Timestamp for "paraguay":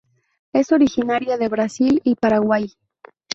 2.15-2.73